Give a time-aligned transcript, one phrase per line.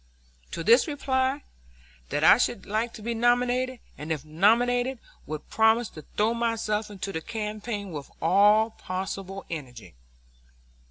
[0.49, 1.41] To this I replied
[2.09, 6.89] that I should like to be nominated, and if nominated would promise to throw myself
[6.89, 9.93] into the campaign with all possible energy.